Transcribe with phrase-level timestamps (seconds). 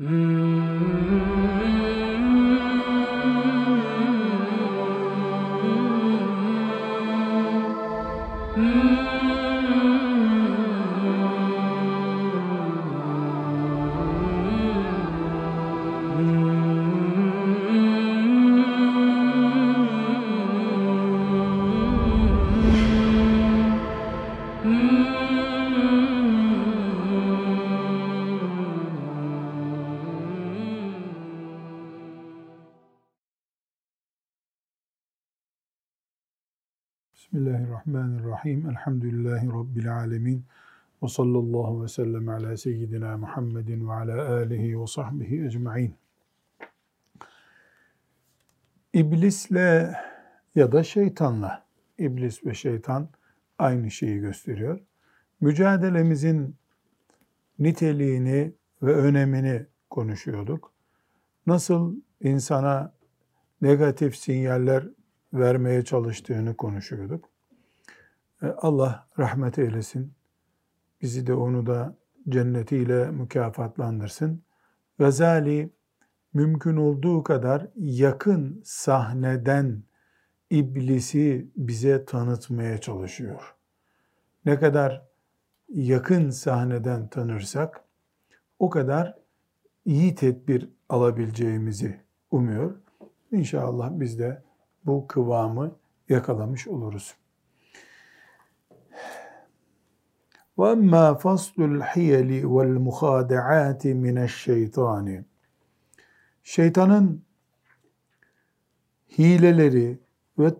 [0.00, 0.44] Mm-hmm.
[37.74, 38.70] Bismillahirrahmanirrahim.
[38.70, 40.44] Elhamdülillahi Rabbil alemin.
[41.02, 45.94] Ve sallallahu ve sellem ala seyyidina Muhammedin ve ala alihi ve sahbihi ecma'in.
[48.92, 49.96] İblisle
[50.54, 51.66] ya da şeytanla,
[51.98, 53.08] iblis ve şeytan
[53.58, 54.80] aynı şeyi gösteriyor.
[55.40, 56.56] Mücadelemizin
[57.58, 60.72] niteliğini ve önemini konuşuyorduk.
[61.46, 62.92] Nasıl insana
[63.62, 64.88] negatif sinyaller
[65.32, 67.33] vermeye çalıştığını konuşuyorduk.
[68.42, 70.12] E, Allah rahmet eylesin.
[71.02, 71.96] Bizi de onu da
[72.28, 74.42] cennetiyle mükafatlandırsın.
[74.98, 75.70] Gazali
[76.34, 79.82] mümkün olduğu kadar yakın sahneden
[80.50, 83.54] iblisi bize tanıtmaya çalışıyor.
[84.44, 85.06] Ne kadar
[85.68, 87.84] yakın sahneden tanırsak
[88.58, 89.18] o kadar
[89.84, 92.74] iyi tedbir alabileceğimizi umuyor.
[93.32, 94.42] İnşallah biz de
[94.86, 95.76] bu kıvamı
[96.08, 97.14] yakalamış oluruz.
[100.57, 105.23] وَاَمَّا فَصْلُ الْحِيَلِ وَالْمُخَادَعَاتِ مِنَ الشَّيْطَانِ
[106.43, 107.21] Şeytanın
[109.17, 109.99] hileleri
[110.39, 110.53] ve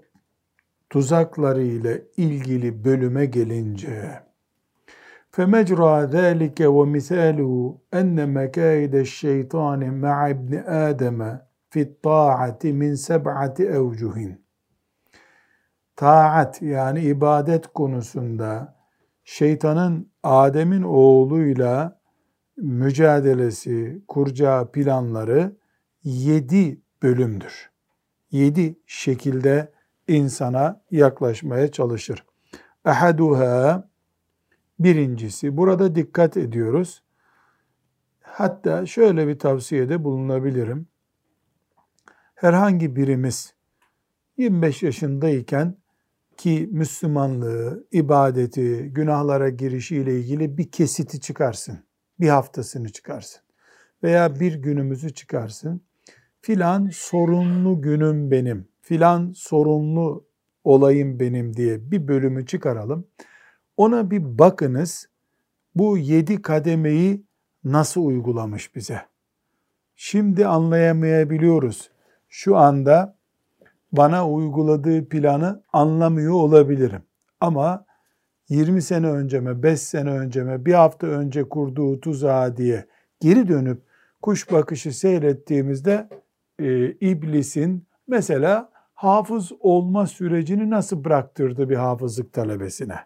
[0.89, 4.23] tuzakları ile ilgili bölüme gelince
[5.31, 10.53] فَمَجْرَى ذَٰلِكَ وَمِثَالُهُ اَنَّ مَكَايِدَ الشَّيْطَانِ مَعَ ابْنِ
[10.89, 14.45] آدَمَ fit taati min seb'ati evcuhin.
[15.95, 18.79] Taat yani ibadet konusunda
[19.24, 22.00] şeytanın Adem'in oğluyla
[22.56, 25.56] mücadelesi, kuracağı planları
[26.04, 27.70] yedi bölümdür.
[28.30, 29.72] Yedi şekilde
[30.08, 32.24] insana yaklaşmaya çalışır.
[32.86, 33.88] Ehaduha
[34.78, 37.02] birincisi, burada dikkat ediyoruz.
[38.22, 40.88] Hatta şöyle bir tavsiyede bulunabilirim
[42.44, 43.54] herhangi birimiz
[44.36, 45.76] 25 yaşındayken
[46.36, 51.78] ki Müslümanlığı, ibadeti, günahlara girişiyle ilgili bir kesiti çıkarsın.
[52.20, 53.40] Bir haftasını çıkarsın.
[54.02, 55.80] Veya bir günümüzü çıkarsın.
[56.40, 60.26] Filan sorunlu günüm benim, filan sorunlu
[60.64, 63.06] olayım benim diye bir bölümü çıkaralım.
[63.76, 65.08] Ona bir bakınız.
[65.74, 67.24] Bu yedi kademeyi
[67.64, 69.00] nasıl uygulamış bize?
[69.96, 71.90] Şimdi anlayamayabiliyoruz
[72.28, 73.16] şu anda
[73.96, 77.02] bana uyguladığı planı anlamıyor olabilirim.
[77.40, 77.84] Ama
[78.48, 82.86] 20 sene önceme, 5 sene önceme, bir hafta önce kurduğu tuzağa diye
[83.20, 83.82] geri dönüp
[84.22, 86.08] kuş bakışı seyrettiğimizde
[86.58, 92.98] e, iblisin mesela hafız olma sürecini nasıl bıraktırdı bir hafızlık talebesine?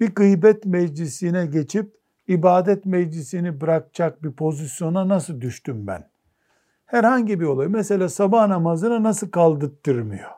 [0.00, 1.96] Bir gıybet meclisine geçip
[2.28, 6.15] ibadet meclisini bırakacak bir pozisyona nasıl düştüm ben?
[6.86, 10.30] Herhangi bir olay, mesela sabah namazını nasıl kaldırttırmıyor?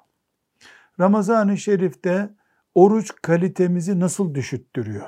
[1.01, 2.31] Ramazan-ı Şerif'te
[2.75, 5.07] oruç kalitemizi nasıl düşüttürüyor?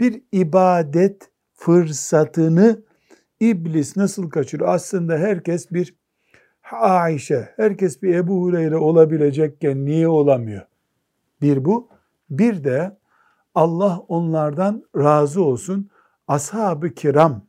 [0.00, 2.82] Bir ibadet fırsatını
[3.40, 4.74] iblis nasıl kaçırıyor?
[4.74, 5.94] Aslında herkes bir
[6.72, 10.66] Ayşe, herkes bir Ebu Hureyre olabilecekken niye olamıyor?
[11.42, 11.88] Bir bu.
[12.30, 12.98] Bir de
[13.54, 15.90] Allah onlardan razı olsun.
[16.28, 17.46] Ashab-ı kiram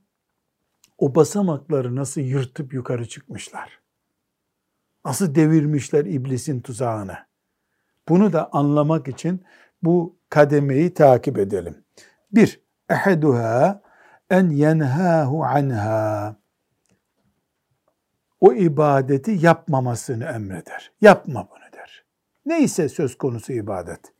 [0.97, 3.79] o basamakları nasıl yırtıp yukarı çıkmışlar.
[5.05, 7.17] Nasıl devirmişler iblisin tuzağını.
[8.09, 9.45] Bunu da anlamak için
[9.83, 11.83] bu kademeyi takip edelim.
[12.31, 13.81] Bir, eheduha
[14.29, 16.35] en yenhahu anha.
[18.41, 20.91] O ibadeti yapmamasını emreder.
[21.01, 22.05] Yapma bunu der.
[22.45, 24.13] Neyse söz konusu ibadet.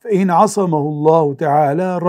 [0.00, 2.00] Fe in asamahu Allahu Teala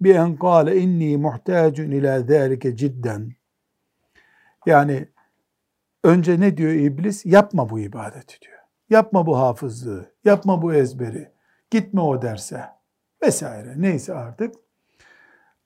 [0.00, 3.32] bi en kâle inni muhtacun ila zâlike cidden.
[4.66, 5.08] Yani
[6.04, 7.26] önce ne diyor iblis?
[7.26, 8.58] Yapma bu ibadeti diyor.
[8.90, 11.30] Yapma bu hafızlığı, yapma bu ezberi,
[11.70, 12.64] gitme o derse
[13.22, 14.54] vesaire neyse artık.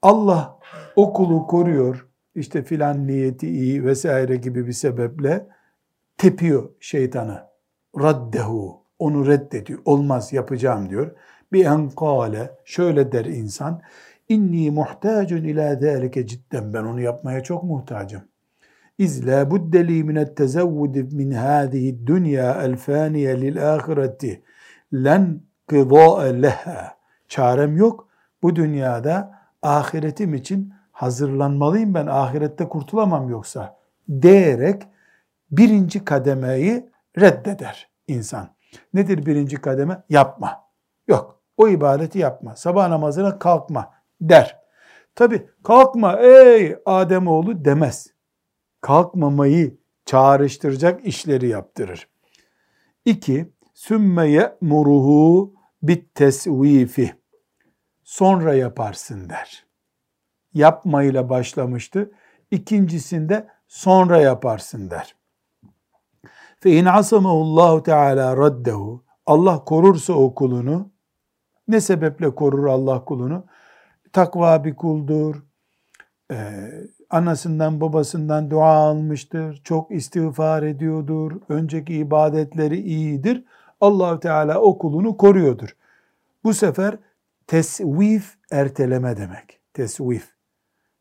[0.03, 0.59] Allah
[0.97, 5.47] okulu koruyor, işte filan niyeti iyi vesaire gibi bir sebeple
[6.19, 7.43] tepiyor şeytanı.
[8.01, 9.81] Raddehu, onu reddediyor.
[9.85, 11.11] Olmaz yapacağım diyor.
[11.53, 13.83] Bir enkale, şöyle der insan,
[14.29, 16.75] İnni muhtacun ila zâlike cidden.
[16.75, 18.23] Ben onu yapmaya çok muhtacım.
[18.99, 24.43] İz la budde li minet tezevvud min hâzihi dünya el fâniye lil âhireti
[24.95, 26.97] len gıdâ'e leha.
[27.29, 28.09] Çarem yok.
[28.43, 32.07] Bu dünyada ahiretim için hazırlanmalıyım ben.
[32.07, 33.77] Ahirette kurtulamam yoksa.
[34.23, 34.83] Diyerek
[35.51, 36.91] birinci kademeyi
[37.21, 38.49] reddeder insan.
[38.95, 40.03] Nedir birinci kademe?
[40.09, 40.65] Yapma.
[41.09, 41.41] Yok.
[41.57, 42.57] O ibadeti yapma.
[42.57, 43.93] Sabah namazına kalkma
[44.29, 44.61] der.
[45.15, 48.15] Tabi kalkma ey Ademoğlu demez.
[48.81, 52.09] Kalkmamayı çağrıştıracak işleri yaptırır.
[53.05, 57.15] İki, sümme ye'muruhu bit tesvifi.
[58.05, 59.67] Sonra yaparsın der.
[60.55, 62.13] Yapmayla başlamıştı.
[62.51, 65.17] İkincisinde sonra yaparsın der.
[66.61, 69.05] Fe in asamahullahu teala raddehu.
[69.27, 70.95] Allah korursa o kulunu
[71.69, 73.45] ne sebeple korur Allah kulunu?
[74.15, 75.43] Takva bir kuldur.
[76.31, 76.71] Ee,
[77.11, 79.61] anasından babasından dua almıştır.
[79.65, 81.33] Çok istiğfar ediyordur.
[81.49, 83.45] Önceki ibadetleri iyidir.
[83.81, 85.77] allah Teala o kulunu koruyordur.
[86.45, 86.99] Bu sefer
[87.47, 89.61] tesvif erteleme demek.
[89.73, 90.35] Tesvif.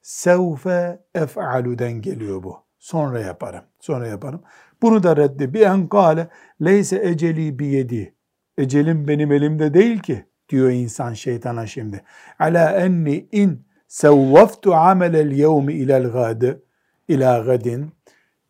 [0.02, 2.58] Sevfe ef'alu'den geliyor bu.
[2.80, 3.64] Sonra yaparım.
[3.80, 4.42] Sonra yaparım.
[4.82, 5.54] Bunu da reddi.
[5.54, 6.28] Bir en kâle
[6.62, 8.16] leyse eceli biyedi.
[8.58, 12.04] Ecelim benim elimde değil ki diyor insan şeytana şimdi.
[12.40, 16.62] Ala enni in sevvaftu amelel yevmi ilel gadi
[17.08, 17.92] ila gadin.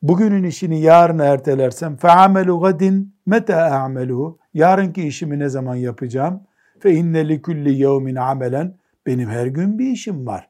[0.02, 4.40] Bugünün işini yarın ertelersem fe amelu gadin meta a'meluhu.
[4.54, 6.44] Yarınki işimi ne zaman yapacağım?
[6.80, 8.78] Fe inne li kulli yevmin amelen.
[9.06, 10.50] Benim her gün bir işim var.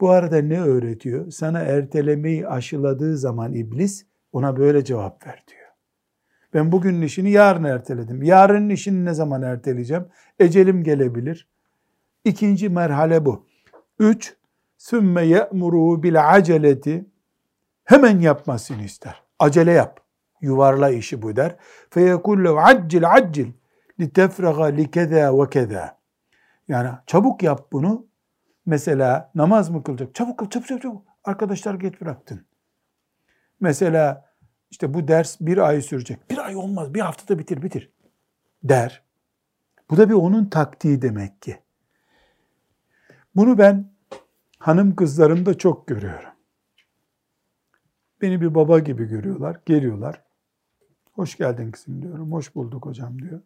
[0.00, 1.30] Bu arada ne öğretiyor?
[1.30, 5.63] Sana ertelemeyi aşıladığı zaman iblis ona böyle cevap ver diyor.
[6.54, 8.22] Ben bugünün işini yarın erteledim.
[8.22, 10.06] Yarının işini ne zaman erteleyeceğim?
[10.38, 11.48] Ecelim gelebilir.
[12.24, 13.46] İkinci merhale bu.
[13.98, 14.36] Üç,
[14.78, 17.06] sümme ye'muruhu bil aceleti
[17.84, 19.22] hemen yapmasını ister.
[19.38, 20.00] Acele yap.
[20.40, 21.56] Yuvarla işi bu der.
[21.90, 23.52] Feyekullev accil accil
[24.00, 25.98] li tefraga li keda ve keda.
[26.68, 28.06] Yani çabuk yap bunu.
[28.66, 30.14] Mesela namaz mı kılacak?
[30.14, 31.06] Çabuk kıl, çabuk çabuk çabuk.
[31.24, 32.46] Arkadaşlar geç bıraktın.
[33.60, 34.33] Mesela
[34.74, 36.30] işte bu ders bir ay sürecek.
[36.30, 37.90] Bir ay olmaz, bir haftada bitir, bitir
[38.62, 39.02] der.
[39.90, 41.58] Bu da bir onun taktiği demek ki.
[43.36, 43.92] Bunu ben
[44.58, 46.30] hanım kızlarımda çok görüyorum.
[48.20, 50.22] Beni bir baba gibi görüyorlar, geliyorlar.
[51.12, 52.32] Hoş geldin kızım diyorum.
[52.32, 53.40] Hoş bulduk hocam diyor.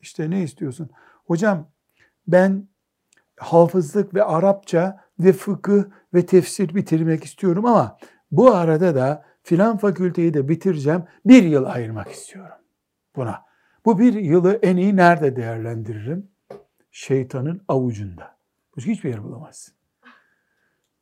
[0.00, 0.90] İşte ne istiyorsun?
[1.26, 1.68] Hocam
[2.26, 2.68] ben
[3.36, 5.84] hafızlık ve Arapça ve fıkıh
[6.14, 7.98] ve tefsir bitirmek istiyorum ama
[8.30, 11.04] bu arada da filan fakülteyi de bitireceğim.
[11.26, 12.56] Bir yıl ayırmak istiyorum
[13.16, 13.42] buna.
[13.84, 16.28] Bu bir yılı en iyi nerede değerlendiririm?
[16.90, 18.36] Şeytanın avucunda.
[18.76, 19.74] Başka hiçbir yer bulamazsın.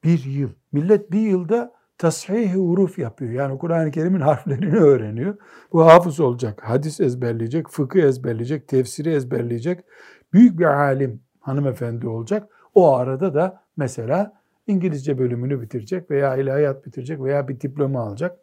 [0.05, 0.51] Bir yıl.
[0.73, 3.33] Millet bir yılda tasih-i huruf yapıyor.
[3.33, 5.37] Yani Kur'an-ı Kerim'in harflerini öğreniyor.
[5.73, 9.85] Bu hafız olacak, hadis ezberleyecek, fıkıh ezberleyecek, tefsiri ezberleyecek.
[10.33, 12.49] Büyük bir alim hanımefendi olacak.
[12.75, 18.39] O arada da mesela İngilizce bölümünü bitirecek veya ilahiyat bitirecek veya bir diploma alacak.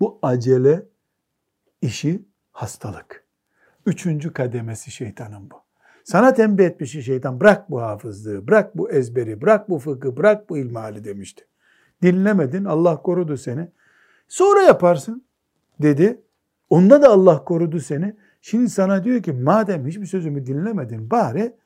[0.00, 0.82] Bu acele
[1.82, 3.24] işi hastalık.
[3.86, 5.64] Üçüncü kademesi şeytanın bu.
[6.04, 10.58] Sana tembih etmiş şeytan bırak bu hafızlığı, bırak bu ezberi, bırak bu fıkı, bırak bu
[10.58, 11.46] ilmali demişti.
[12.02, 13.68] Dinlemedin, Allah korudu seni.
[14.28, 15.24] Sonra yaparsın
[15.82, 16.22] dedi.
[16.70, 18.16] Onda da Allah korudu seni.
[18.40, 21.56] Şimdi sana diyor ki madem hiçbir sözümü dinlemedin bari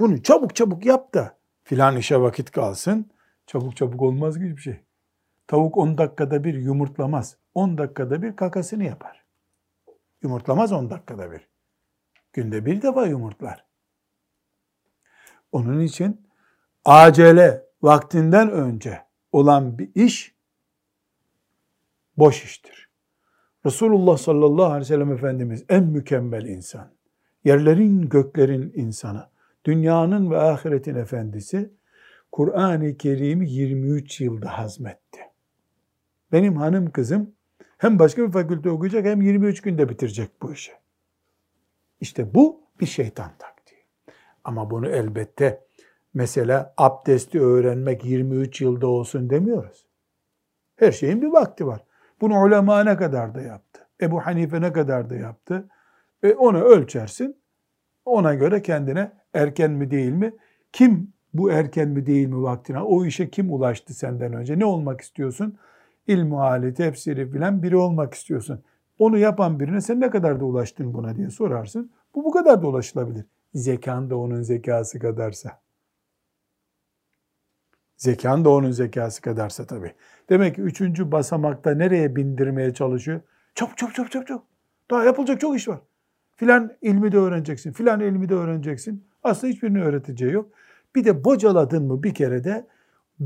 [0.00, 1.37] bunu çabuk çabuk yap da
[1.68, 3.10] filan işe vakit kalsın.
[3.46, 4.80] Çabuk çabuk olmaz ki hiçbir şey.
[5.46, 7.36] Tavuk 10 dakikada bir yumurtlamaz.
[7.54, 9.24] 10 dakikada bir kakasını yapar.
[10.22, 11.48] Yumurtlamaz 10 dakikada bir.
[12.32, 13.64] Günde bir defa yumurtlar.
[15.52, 16.28] Onun için
[16.84, 20.34] acele vaktinden önce olan bir iş
[22.16, 22.90] boş iştir.
[23.66, 26.92] Resulullah sallallahu aleyhi ve sellem Efendimiz en mükemmel insan.
[27.44, 29.28] Yerlerin göklerin insanı
[29.68, 31.72] dünyanın ve ahiretin efendisi
[32.32, 35.20] Kur'an-ı Kerim'i 23 yılda hazmetti.
[36.32, 37.34] Benim hanım kızım
[37.78, 40.72] hem başka bir fakülte okuyacak hem 23 günde bitirecek bu işi.
[42.00, 43.84] İşte bu bir şeytan taktiği.
[44.44, 45.64] Ama bunu elbette
[46.14, 49.86] mesela abdesti öğrenmek 23 yılda olsun demiyoruz.
[50.76, 51.84] Her şeyin bir vakti var.
[52.20, 53.86] Bunu ulema ne kadar da yaptı.
[54.00, 55.68] Ebu Hanife ne kadar da yaptı.
[56.22, 57.36] E onu ölçersin.
[58.08, 60.34] Ona göre kendine erken mi değil mi?
[60.72, 62.80] Kim bu erken mi değil mi vaktine?
[62.80, 64.58] O işe kim ulaştı senden önce?
[64.58, 65.58] Ne olmak istiyorsun?
[66.06, 68.62] İlmu hali, tefsiri bilen biri olmak istiyorsun.
[68.98, 71.90] Onu yapan birine sen ne kadar da ulaştın buna diye sorarsın.
[72.14, 73.24] Bu bu kadar da ulaşılabilir.
[73.54, 75.60] Zekan da onun zekası kadarsa.
[77.96, 79.94] Zekan da onun zekası kadarsa tabii.
[80.28, 83.20] Demek ki üçüncü basamakta nereye bindirmeye çalışıyor?
[83.54, 84.12] Çabuk çabuk çabuk.
[84.12, 84.46] çabuk.
[84.90, 85.80] Daha yapılacak çok iş var.
[86.38, 89.04] Filan ilmi de öğreneceksin, filan ilmi de öğreneceksin.
[89.22, 90.52] Aslında hiçbirini öğreteceği yok.
[90.94, 92.66] Bir de bocaladın mı bir kere de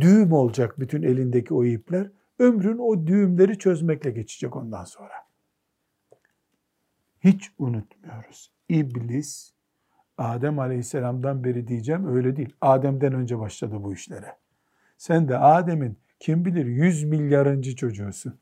[0.01, 2.11] düğüm olacak bütün elindeki o ipler.
[2.39, 5.13] Ömrün o düğümleri çözmekle geçecek ondan sonra.
[7.21, 8.53] Hiç unutmuyoruz.
[8.69, 9.53] İblis
[10.19, 12.57] Adem Aleyhisselam'dan beri diyeceğim öyle değil.
[12.61, 14.37] Adem'den önce başladı bu işlere.
[14.97, 18.39] Sen de Adem'in kim bilir 100 milyarıncı çocuğusun.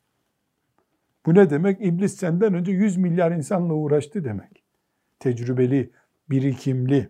[1.26, 1.80] Bu ne demek?
[1.80, 4.59] İblis senden önce 100 milyar insanla uğraştı demek
[5.19, 5.91] Tecrübeli,
[6.29, 7.09] birikimli.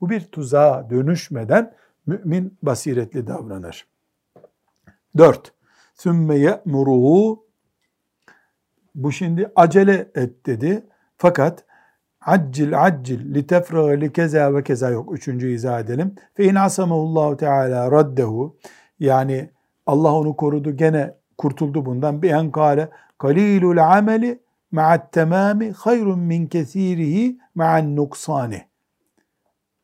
[0.00, 1.74] Bu bir tuzağa dönüşmeden
[2.06, 3.86] mümin basiretli davranır.
[5.16, 5.52] 4.
[5.96, 7.38] ثُمَّ يَأْمُرُهُ
[8.94, 10.86] Bu şimdi acele et dedi.
[11.16, 11.64] Fakat
[12.20, 15.12] accil accil li tefraga li keza ve keza yok.
[15.16, 16.14] Üçüncü izah edelim.
[16.34, 18.56] Fe in asamahullahu teala raddehu
[19.00, 19.50] yani
[19.86, 22.22] Allah onu korudu gene kurtuldu bundan.
[22.22, 24.38] Bi en kâle kalilul ameli
[24.73, 28.65] ma'at tamami hayrun min kesirihi ma'an nuksani.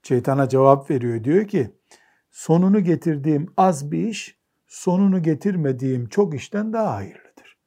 [0.04, 1.72] Şeytana cevap veriyor diyor ki
[2.32, 7.58] sonunu getirdiğim az bir iş sonunu getirmediğim çok işten daha hayırlıdır.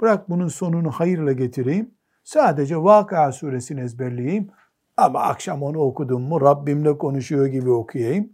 [0.00, 1.90] Bırak bunun sonunu hayırla getireyim.
[2.24, 4.50] Sadece Vakıa suresini ezberleyeyim.
[4.96, 8.30] Ama akşam onu okudum mu Rabbimle konuşuyor gibi okuyayım.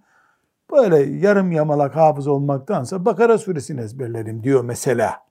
[0.73, 5.27] Böyle yarım yamalak hafız olmaktansa Bakara suresini ezberlerim diyor mesela.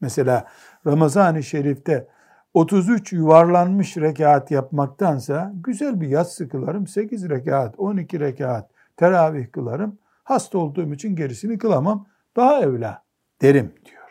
[0.00, 0.46] Mesela
[0.86, 2.08] Ramazan-ı Şerif'te
[2.54, 9.98] 33 yuvarlanmış rekat yapmaktansa güzel bir yatsı kılarım 8 rekat, 12 rekat teravih kılarım.
[10.24, 12.06] Hasta olduğum için gerisini kılamam.
[12.36, 13.02] Daha evla
[13.42, 14.02] derim diyor.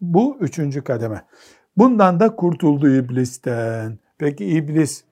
[0.00, 1.24] Bu üçüncü kademe.
[1.76, 3.98] Bundan da kurtuldu iblisten.
[4.18, 5.04] Peki iblis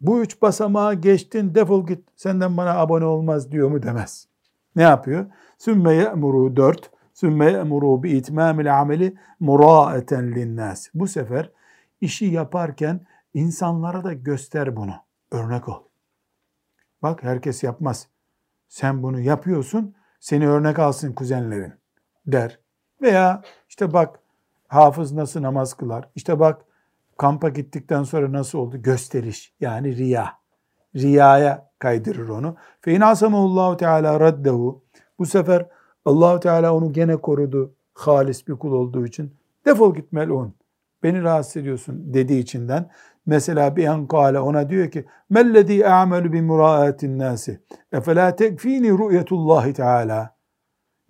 [0.00, 4.28] bu üç basamağı geçtin defol git senden bana abone olmaz diyor mu demez.
[4.76, 5.26] Ne yapıyor?
[5.58, 6.90] Sümme ye'muru dört.
[7.16, 10.88] Sümme ye'muru bi itmamil ameli muraeten linnas.
[10.94, 11.50] Bu sefer
[12.00, 14.94] işi yaparken insanlara da göster bunu.
[15.30, 15.82] Örnek ol.
[17.02, 18.08] Bak herkes yapmaz.
[18.68, 21.72] Sen bunu yapıyorsun, seni örnek alsın kuzenlerin
[22.26, 22.60] der.
[23.02, 24.20] Veya işte bak
[24.68, 26.64] hafız nasıl namaz kılar, işte bak
[27.16, 28.82] kampa gittikten sonra nasıl oldu?
[28.82, 30.32] Gösteriş yani riya.
[30.94, 32.56] Riyaya kaydırır onu.
[32.80, 34.84] Fe in asamullahu teala raddehu.
[35.18, 35.66] Bu sefer
[36.06, 37.74] Allahu Teala onu gene korudu.
[37.94, 39.34] Halis bir kul olduğu için.
[39.66, 40.54] Defol git melun.
[41.02, 42.90] Beni rahatsız ediyorsun dediği içinden.
[43.26, 47.60] Mesela bir en kâle ona diyor ki mellezî a'melu bi murâetin nâsi
[47.92, 50.36] efelâ tekfîni ru'yetullâhi teâlâ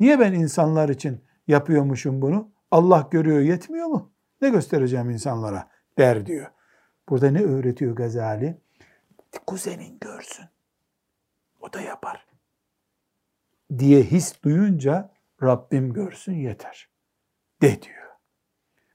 [0.01, 2.51] Niye ben insanlar için yapıyormuşum bunu?
[2.71, 4.13] Allah görüyor yetmiyor mu?
[4.41, 6.47] Ne göstereceğim insanlara der diyor.
[7.09, 8.61] Burada ne öğretiyor Gazali?
[9.47, 10.45] Kuzenin görsün.
[11.61, 12.27] O da yapar.
[13.79, 15.11] Diye his duyunca
[15.43, 16.89] Rabbim görsün yeter.
[17.63, 18.07] De diyor.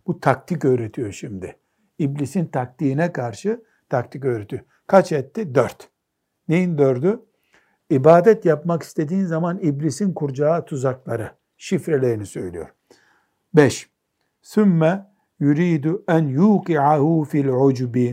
[0.08, 1.58] Bu taktik öğretiyor şimdi.
[2.00, 4.62] İblisin taktiğine karşı taktik öğretiyor.
[4.88, 5.56] Kaç etti?
[5.56, 5.90] Dört.
[6.48, 7.20] Neyin dördü?
[7.90, 12.70] İbadet yapmak istediğin zaman iblisin kuracağı tuzakları, şifrelerini söylüyor.
[13.54, 13.90] Beş.
[14.42, 18.06] Sümme yuridu en yuki'ahu fil ucubi